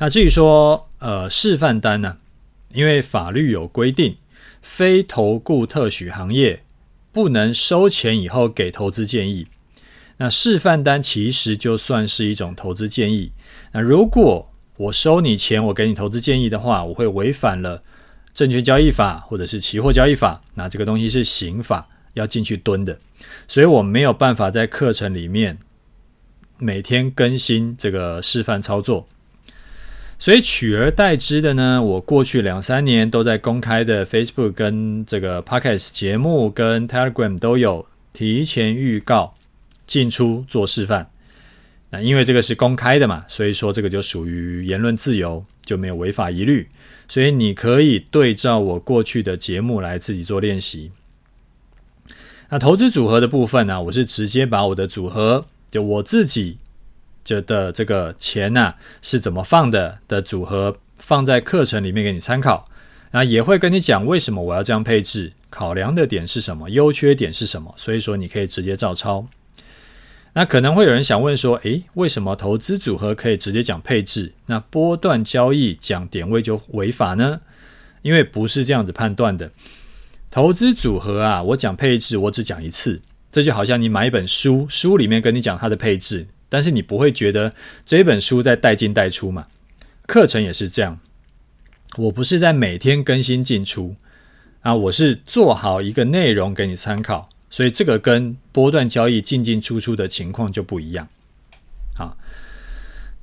[0.00, 2.16] 那至于说，呃，示范单呢？
[2.74, 4.16] 因为法律有规定，
[4.60, 6.62] 非投顾特许行业
[7.12, 9.46] 不能收钱以后给投资建议。
[10.16, 13.30] 那示范单其实就算是一种投资建议。
[13.70, 17.80] 那如果我收你钱，我给你投资建议的话，我会违反了
[18.34, 20.42] 证券交易法或者是期货交易法。
[20.54, 22.98] 那这个东西是刑法，要进去蹲的。
[23.46, 25.58] 所以我没有办法在课程里面
[26.58, 29.06] 每天更新这个示范操作。
[30.18, 39.34] 所以取而代之的呢，我过去两三年都在公开的 Facebook 跟这个 Podcast 节目跟 Telegram 都有提前预告
[39.86, 41.10] 进出做示范。
[41.88, 46.68] 那因为这个是公开的嘛，所以说这个就属于言论自由，就没有违法疑虑。
[47.08, 50.90] 所以你可以对照我过去的节目来自己做练习。
[52.50, 56.58] 那投资组合的部分呢、我是直接把我的组合就我自己。
[57.22, 62.64] 觉得这个钱呐、啊、是怎么放的的组合放在课程里面给你参考，
[63.10, 69.26] 那也会跟你讲为什么我要这样配置，考量的点是什么，优缺点是什么，所以说你可以直接照抄。
[70.32, 77.42] 那可能会有人想问说，诶，为什么投资组合可以直接讲配置，那波段交易讲点位就违法呢？
[78.00, 79.52] 因为不是这样子判断的。
[80.30, 83.00] 投资组合啊，我讲配置，我只讲一次，
[83.32, 86.26] 这就好像你买一本书，书里面跟你讲它的配置。
[86.48, 87.54] 但是你不会觉得
[87.86, 89.46] 这本书在带进带出嘛？
[90.06, 90.98] 课程也是这样，
[91.96, 93.94] 我不是在每天更新进出
[94.62, 101.08] 啊，我是做好一个内容给你参考，所以这个跟波段交易进进出出的情况就不一样。
[101.96, 102.16] 好，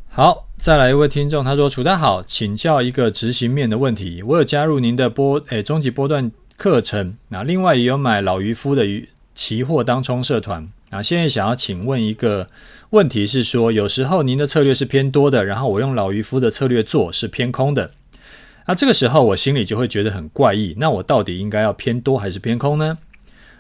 [0.10, 12.48] 好，再来一位听众，他说：“楚大好，请教一个执行面的问题，我有加入您的波诶终极波段课程，那另外也有买老渔夫的鱼期货当冲社团。”那，现在想要请问一个
[12.90, 17.92] 问题是说，有时候您的策略是偏多的，然后我用老渔夫的策略做是偏空的，
[18.66, 20.74] 那这个时候我心里就会觉得很怪异。
[20.78, 22.98] 那我到底应该要偏多还是偏空呢？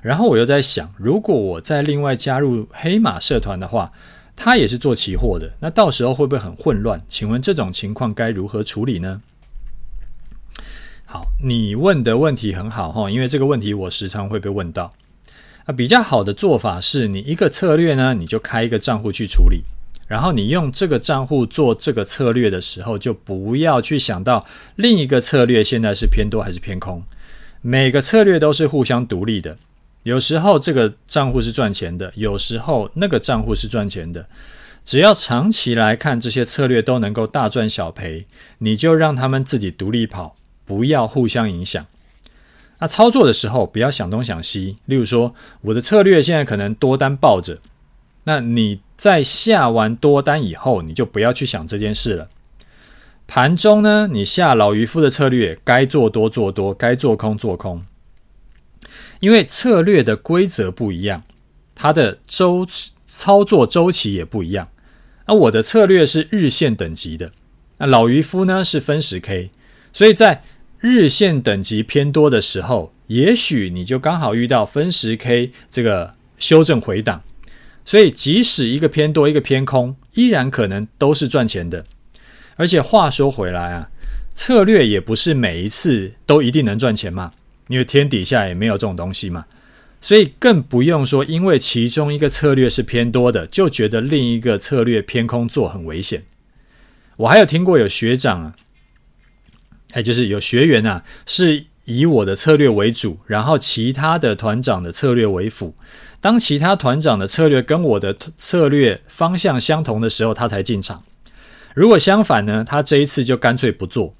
[0.01, 3.91] 然后我又在想，如果我再另外加入黑马社团的话，
[4.35, 6.99] 他也是做期货的，那到时候会不会很混乱？
[7.07, 9.21] 请问这种情况该如何处理呢？
[11.09, 14.93] 好，你问的问题很好哈，因为这个问题我时常会被问到。
[15.63, 19.61] 啊，比较好的做法是你一个策略呢，你就开一个账户去处理，
[20.09, 24.45] 然后你用这个账户做这个策略的时候，就不要去想到
[24.75, 27.01] 另一个策略现在是偏多还是偏空，
[27.61, 29.57] 每个策略都是互相独立的。
[30.03, 34.27] 有时候这个账户是赚钱的，有时候那个账户是赚钱的。
[34.83, 38.25] 只要长期来看，这些策略都能够大赚小赔，
[38.57, 40.35] 你就让他们自己独立跑，
[40.67, 41.83] 不要互相影响。
[42.79, 44.75] 那操作的时候不要想东想西。
[44.85, 47.57] 例如说，我的策略现在可能多单抱着，
[48.25, 52.29] 那你在下完多单以后，你就不要去想这件事了。
[53.25, 57.83] 盘中呢，你下老渔夫的策略，该做多做多，该做空做空。
[59.19, 61.23] 因为策略的规则不一样，
[61.73, 62.67] 它的周
[63.07, 64.69] 操作周期也不一样。
[65.25, 67.31] 那我的策略是日线等级的，
[67.79, 69.49] 那老渔夫呢是分时 K，
[69.91, 70.43] 所以在
[70.79, 77.21] 日线等级偏多的时候，也许你就刚好遇到分时 K 这个修正回档，
[77.83, 81.85] 所以即使一个偏多一个偏空，依然可能都是赚钱的。
[82.55, 83.89] 而且话说回来啊，
[84.33, 87.31] 策略也不是每一次都一定能赚钱嘛。
[87.69, 89.45] 因为天底下也没有这种东西嘛，
[89.99, 96.23] 所以更不用说，因为其中一个策略是偏多的，就觉得另一个策略偏空做很危险。
[97.17, 98.55] 我还有听过有学长啊，
[99.91, 105.73] 哎，就是有学员啊，是以我的策略为主，然后其他的团长的策略为辅。
[106.19, 111.03] 当其他团长的策略跟我的策略方向相同的时候，他才进场。
[111.75, 114.13] 如果相反呢，他这一次就干脆不做。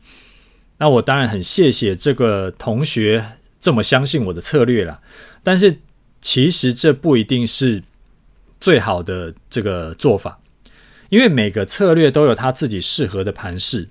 [0.78, 3.26] 那我当然很谢谢这个同学
[3.59, 5.01] 这么相信我的策略啦，
[5.41, 5.80] 但是
[6.22, 7.82] 其实这不一定是
[8.61, 10.39] 最好的这个做法，
[11.09, 13.89] 因为每个策略都有他自己适合的盘势。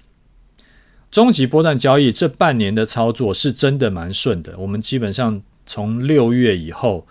[1.16, 7.06] 终极波段交易这半年的操作是真的蛮顺的，我们基本上从六月以后，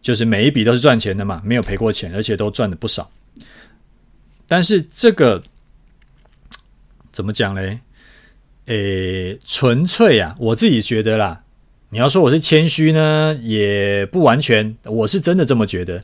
[0.00, 3.12] 就是每一笔都是赚钱的嘛，没有赔过钱，而且都赚了不少。
[4.48, 5.40] 但是这个
[7.12, 7.78] 怎么讲嘞？
[8.66, 11.44] 诶，纯粹啊，我自己觉得啦。
[11.90, 14.76] 你要说我是谦虚呢，也不完全。
[14.86, 16.02] 我是真的这么觉得。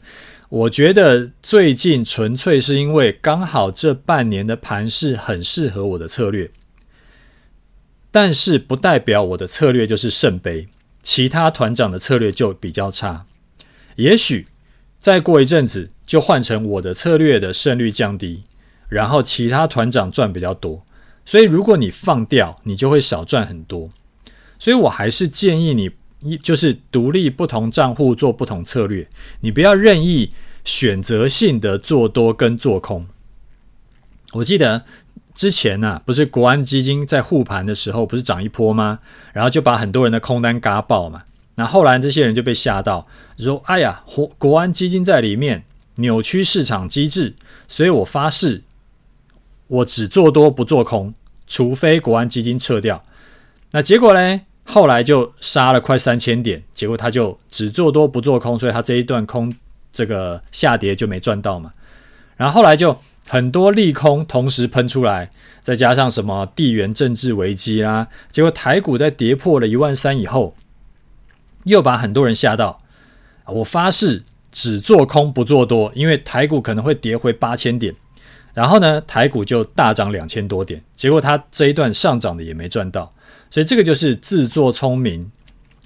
[0.51, 6.49] 我觉得最近纯粹是因为刚好这半年的盘势很适合我的策略，
[8.11, 10.69] 但是不代表我的策略就是圣杯，
[11.03, 13.27] 其他团长的策略就比较差。
[13.97, 14.47] 也许
[15.01, 18.45] 再过一阵子就换成我的策略的胜率降低，
[18.89, 20.85] 然后其他团长赚比较多。
[21.25, 23.91] 所以，如果你放掉，你就会少赚很多。
[24.59, 25.91] 所以我还是建议你，
[26.23, 29.07] 一就是独立不同账户做不同策略，
[29.41, 30.31] 你不要任意
[30.65, 33.07] 选择性的做多跟做空。
[34.33, 34.85] 我记得
[35.39, 38.99] 之前啊，不是国安基金在护盘的时候，不是涨一波吗？
[39.33, 41.23] 然后就把很多人的空单嘎爆嘛。
[41.55, 43.07] 那后来这些人就被吓到，
[43.39, 45.63] 说：“哎呀，国国安基金在里面
[45.99, 47.37] 扭曲市场机制，
[47.69, 48.65] 所以我发誓。”
[49.69, 51.15] 我只做多不做空，
[51.47, 53.01] 除非国安基金撤掉。
[53.71, 54.41] 那结果呢？
[54.65, 59.55] 后来就杀了快三千点，结果他就只做多不做空，所以他这一段空
[59.93, 61.71] 这个下跌就没赚到嘛。
[62.37, 62.99] 然后后来就
[63.29, 70.57] 很多利空同时喷出来，再加上什么地缘政治危机啦，结果台股在跌破了一万三以后，
[71.65, 72.79] 又把很多人吓到。
[73.47, 77.95] 我发誓只做空不做多，因为台股可能会跌回八千点。
[78.55, 83.11] 然后呢，台股就大涨两千多点，结果他这一段上涨的也没赚到，
[83.51, 85.31] 所以这个就是自作聪明、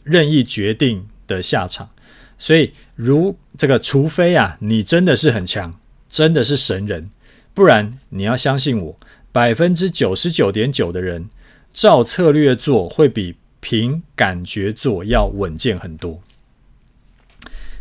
[0.04, 1.90] 任意决定的下场。
[2.38, 5.78] 所以，如这个，除非啊，你真的是很强，
[6.08, 7.10] 真的是神人，
[7.54, 8.96] 不然你要相信我，
[9.30, 11.28] 百分之九十九点九的人
[11.72, 16.20] 照策略做，会比凭感觉做要稳健很多。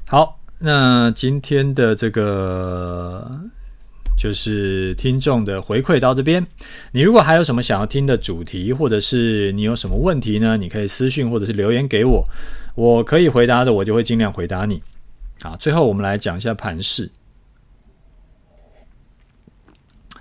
[0.06, 3.50] 好，那今天的这个。
[4.18, 6.46] 就是听众的回馈到这边，
[6.92, 10.56] 你如果还有什么想要听的主题，或者是你有什么问题呢？
[10.56, 12.24] 你可以私讯或者是留言给我，
[12.76, 14.84] 我可以回答的，我就会尽量回答你。
[15.42, 17.10] 好，最后我们来讲一下盘势。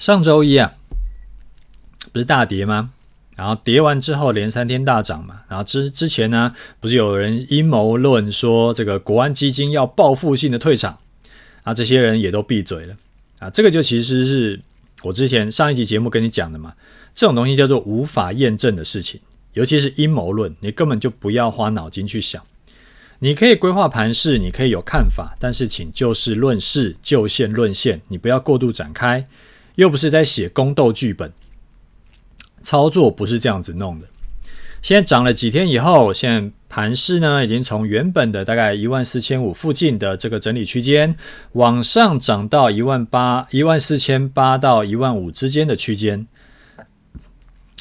[0.00, 0.72] 上周一啊，
[2.10, 2.90] 不是大跌吗？
[3.36, 5.42] 然后跌完之后连三天大涨嘛。
[5.46, 10.98] 然后之之前呢，不是有人阴谋论说这个国安基金要报复性的退场，
[11.64, 12.96] 啊，这些人也都闭嘴了。
[13.40, 14.58] 啊，这个就其实是
[15.02, 16.72] 我之前上一集节目跟你讲的嘛，
[17.14, 19.20] 这种东西叫做无法验证的事情，
[19.52, 22.42] 尤其是阴谋论，你根本就不要花脑筋去想。
[23.18, 29.22] 你可以规划盘势，你可以有看法，但是请就事论事，就线论线，你不要过度展开，
[29.74, 31.30] 又不是在写宫斗剧本，
[32.62, 34.06] 操作不是这样子弄的。
[34.82, 41.14] 现在涨了几天以后，现在盘势呢，已经从原本的大概一万四千五附近的这个整理区间，
[41.52, 46.26] 往上涨到一万八、一万四千八到一万五之间的区间。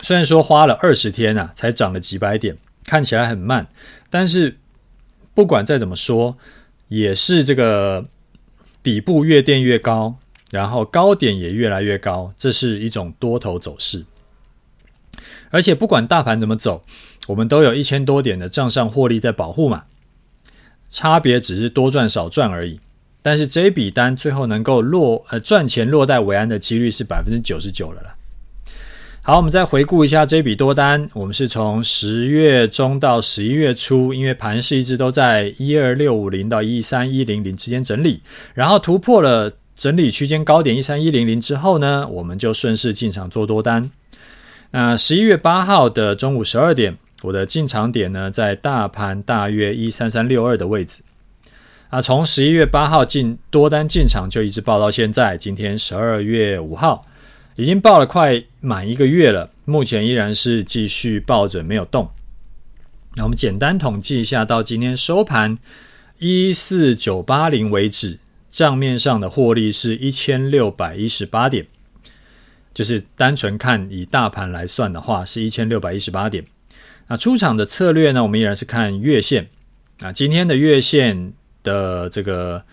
[0.01, 3.67] 虽然说花了二十天啊，才涨了几百点，看起来很慢，
[4.09, 4.57] 但是
[5.33, 6.37] 不管再怎么说，
[6.89, 8.03] 也是这个
[8.83, 10.17] 底部越垫越高，
[10.51, 14.05] 然后高点也越来越高，这是一种多头走势。
[15.51, 16.83] 而且不管大盘怎么走，
[17.27, 19.83] 我们都有一千多点的账上获利在保护嘛，
[20.89, 22.79] 差别只是多赚少赚而已。
[23.21, 28.11] 但是这笔单最后能够落呃赚钱落袋为安的几率是百分之九十九了啦。
[29.21, 31.09] 好，我们再回顾一下这笔多单。
[31.13, 38.21] 我们是从十月中到十一月初，因为盘势一直都在一二六五零到一三一零零之间整理，
[38.53, 43.89] 然后突破了整理区间高点一三一零零之后呢，我们就顺势进场做多单。
[44.71, 51.01] 那十一月八号的中午十二点，我的进场点呢在大盘大约一三三六二的位置。
[51.87, 57.05] 啊，从十一月八号进多单进场就一直报到现在，今天十二月五号。
[57.55, 62.09] 已经报了快满一个月了，目前依然是继续抱着没有动。
[63.15, 65.57] 那我们简单统计一下，到今天收盘
[66.19, 68.17] 一四九八零为止，
[68.49, 71.65] 账面上的获利是一千六百一十八点，
[72.73, 76.43] 就是单纯看以大盘来算的话，是一千六百一十八点。
[77.07, 79.47] 那出场的策略呢，我们依然是看月线。
[79.99, 82.63] 啊，今天的月线的这个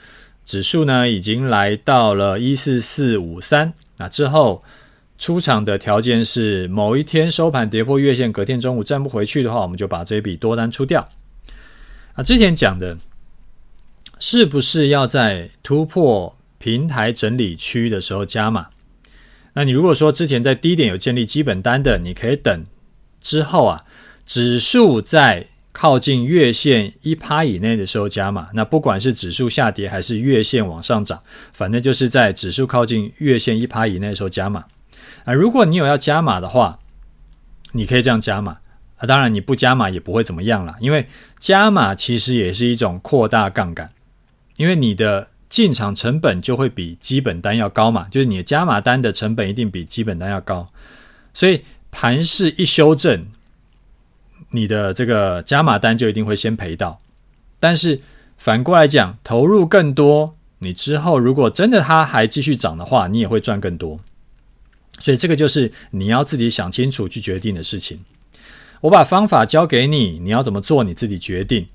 [0.44, 3.72] 指数呢，已经来到了一四四五三。
[3.96, 4.62] 那之后
[5.18, 11.08] 出场的条件是某一天收盘跌破月线，隔天中午站不回去的话，我们就把这笔多单出掉。
[12.12, 12.96] 啊，之前讲的
[14.18, 18.68] 是不是要在突破平台整理区的时候加码？
[19.54, 22.64] 那你如果说之前在低点有建立基本单的，你可以等
[23.20, 23.82] 之后啊，
[24.24, 34.64] 指数在靠近月线一趴以内的时候加码，那不管是指数下跌还是月线往上涨，反正就是在指数靠近月线一趴以内的时候加码。
[35.24, 36.78] 啊，如果你有要加码的话，
[37.72, 38.58] 你可以这样加码。
[38.96, 41.06] 啊，当然你不加码也不会怎么样啦，因为
[41.38, 43.90] 加码其实也是一种扩大杠杆，
[44.56, 50.68] 因为你的进场成本就会比基本单要高嘛，就是你的加码单的成本一定比基本单要高，
[51.32, 53.26] 所以盘势一修正。
[54.50, 57.00] 你的这个加码单就一定会先赔到，
[57.58, 58.00] 但是
[58.38, 63.98] 反过来讲，投入更多，你之后如果真的它还继续涨的话，你也会赚更多。
[64.98, 68.04] 所以这个就是你要自己想清楚去决定的事情。
[68.82, 71.66] 我把方法交给你，你要怎么做你自己决定。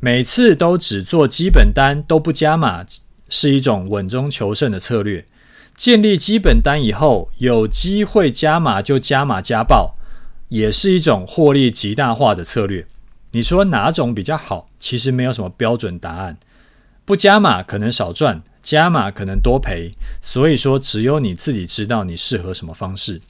[0.00, 2.84] 每次都只做基本单都不加码，
[3.28, 5.24] 是一种稳中求胜的策略。
[5.76, 9.94] 建立基本单以后，有机会加码就加码加爆。
[10.48, 12.86] 也是一种获利极大化的策略。
[13.32, 14.64] 你说哪种比较好？
[14.80, 16.38] 其实没有什么标准答案。
[17.04, 19.92] 不加码可能少赚，加码可能多赔。
[20.22, 23.20] 所以说，只有你自己知道你适合什么方式。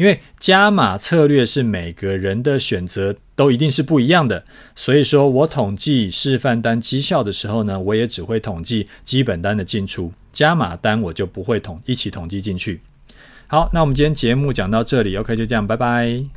[0.00, 4.42] 因为加码策略是每个人的选择都一定是不一样的。
[4.74, 12.80] 所以说我统计示范单绩效的时候呢，我也只会统计基本单的进出，加码单我就不会统一起统计进去。
[13.46, 16.24] 好，那我们今天节目讲到这里，OK，就这样，拜拜。